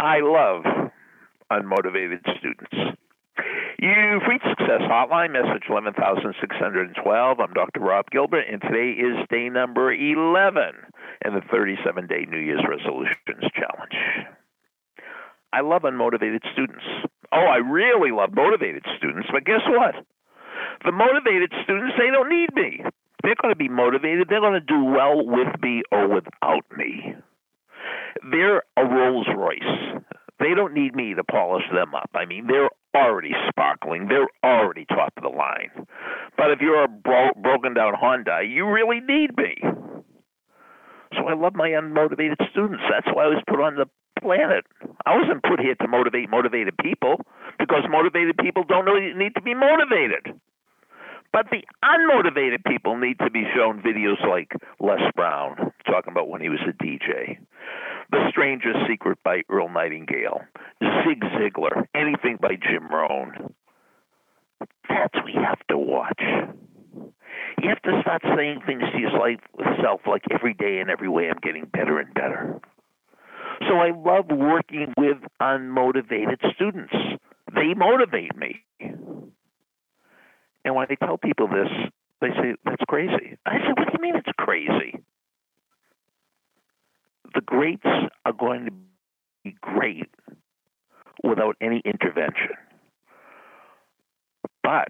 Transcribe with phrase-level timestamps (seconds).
[0.00, 0.64] I love
[1.52, 2.72] unmotivated students.
[3.78, 7.38] You've reached Success Hotline, message 11612.
[7.38, 7.80] I'm Dr.
[7.80, 10.72] Rob Gilbert, and today is day number 11
[11.26, 14.32] in the 37 day New Year's Resolutions Challenge.
[15.52, 16.84] I love unmotivated students.
[17.30, 19.96] Oh, I really love motivated students, but guess what?
[20.82, 22.80] The motivated students, they don't need me.
[23.22, 24.28] They're going to be motivated.
[24.30, 27.16] They're going to do well with me or without me.
[28.30, 30.02] They're a Rolls Royce.
[30.38, 32.10] They don't need me to polish them up.
[32.14, 34.08] I mean, they're already sparkling.
[34.08, 35.86] They're already top of the line.
[36.36, 39.56] But if you're a bro- broken down Honda, you really need me.
[41.16, 42.82] So I love my unmotivated students.
[42.90, 43.86] That's why I was put on the
[44.20, 44.64] planet.
[45.06, 47.20] I wasn't put here to motivate motivated people
[47.58, 50.40] because motivated people don't really need to be motivated.
[51.32, 56.40] But the unmotivated people need to be shown videos like Les Brown talking about when
[56.40, 57.38] he was a DJ,
[58.10, 60.40] The Strangest Secret by Earl Nightingale,
[60.82, 63.54] Zig Ziglar, anything by Jim Rohn.
[64.88, 66.20] That's what you have to watch.
[66.20, 71.38] You have to start saying things to yourself like every day and every way I'm
[71.42, 72.60] getting better and better.
[73.68, 76.94] So I love working with unmotivated students.
[77.54, 78.64] They motivate me.
[78.80, 81.68] And when I tell people this,
[82.20, 83.36] they say, that's crazy.
[83.46, 84.98] I say, what do you mean it's crazy?
[87.34, 87.86] The greats
[88.24, 88.72] are going to
[89.44, 90.10] be great
[91.22, 92.56] without any intervention.
[94.62, 94.88] But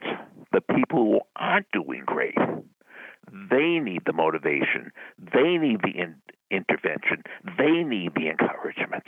[0.52, 3.46] the people who aren't doing great, hmm.
[3.50, 4.92] they need the motivation.
[5.33, 7.22] They need the in- intervention.
[7.58, 9.05] They need the encouragement.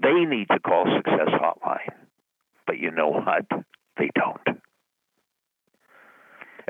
[0.00, 1.94] They need to call Success Hotline.
[2.66, 3.46] But you know what?
[3.96, 4.58] They don't.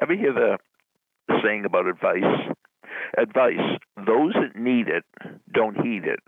[0.00, 0.58] Ever hear the
[1.42, 2.22] saying about advice?
[3.16, 5.04] Advice those that need it
[5.52, 6.20] don't heed it,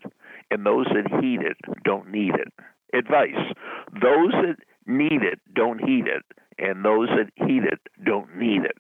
[0.51, 2.53] and those that heed it don't need it.
[2.95, 3.55] Advice
[3.93, 6.25] those that need it don't heed it,
[6.59, 8.79] and those that heed it don't need it.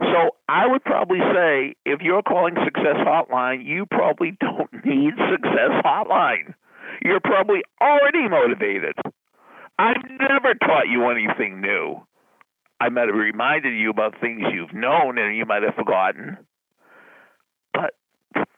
[0.00, 5.82] So I would probably say if you're calling Success Hotline, you probably don't need Success
[5.84, 6.54] Hotline.
[7.04, 8.94] You're probably already motivated.
[9.78, 12.00] I've never taught you anything new.
[12.80, 16.36] I might have reminded you about things you've known and you might have forgotten.
[17.72, 17.94] But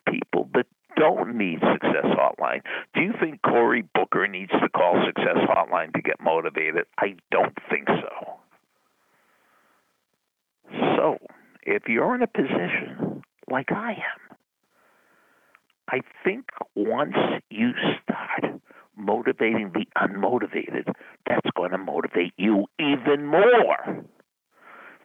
[0.09, 0.67] people that
[0.97, 2.63] don't need Success Hotline,
[2.95, 6.87] do you think Cory Booker needs to call Success Hotline to get motivated?
[6.99, 8.39] I don't think so.
[10.97, 11.19] So,
[11.63, 14.37] if you're in a position like I am,
[15.91, 17.15] I think once
[17.51, 17.73] you
[18.03, 18.61] start
[18.97, 20.93] motivating the unmotivated,
[21.27, 24.05] that's going to motivate you even more.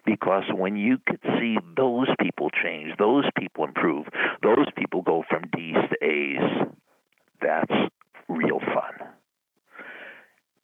[0.06, 4.08] Because when you could see those people change, those people improve,
[4.42, 6.68] those people go from D's to A's,
[7.42, 7.92] that's
[8.28, 9.08] real fun.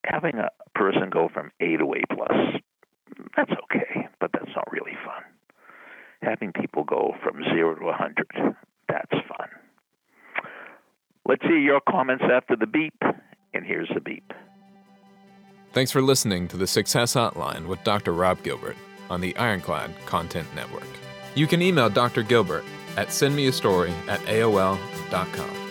[0.08, 2.62] Having a person go from A to A plus,
[3.36, 5.24] that's okay, but that's not really fun.
[6.22, 8.28] Having people go from zero to a hundred,
[8.88, 9.50] that's fun.
[11.28, 13.02] Let's hear your comments after the beep,
[13.54, 14.32] and here's the beep.
[15.74, 18.14] Thanks for listening to the Success Hotline with Dr.
[18.14, 18.78] Rob Gilbert
[19.10, 20.88] on the Ironclad Content Network.
[21.36, 22.24] You can email Dr.
[22.24, 22.64] Gilbert
[22.96, 25.65] at sendmeastory at AOL.com.